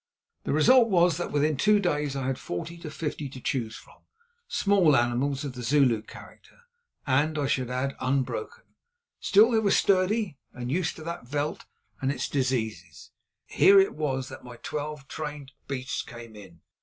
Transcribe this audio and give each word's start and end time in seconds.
The 0.45 0.51
result 0.51 0.89
was 0.89 1.17
that 1.17 1.31
within 1.31 1.55
two 1.57 1.79
days 1.79 2.15
I 2.15 2.25
had 2.25 2.39
forty 2.39 2.81
or 2.83 2.89
fifty 2.89 3.29
to 3.29 3.39
choose 3.39 3.75
from, 3.75 3.99
small 4.47 4.95
animals 4.95 5.43
of 5.45 5.53
the 5.53 5.61
Zulu 5.61 6.01
character 6.01 6.61
and, 7.05 7.37
I 7.37 7.45
should 7.45 7.69
add, 7.69 7.95
unbroken. 7.99 8.63
Still 9.19 9.51
they 9.51 9.59
were 9.59 9.69
sturdy 9.69 10.39
and 10.53 10.71
used 10.71 10.95
to 10.95 11.03
that 11.03 11.27
veld 11.27 11.67
and 12.01 12.11
its 12.11 12.27
diseases. 12.27 13.11
Here 13.45 13.79
it 13.79 13.93
was 13.93 14.27
that 14.29 14.43
my 14.43 14.55
twelve 14.63 15.07
trained 15.07 15.51
beasts 15.67 16.01
came 16.01 16.35
in. 16.35 16.61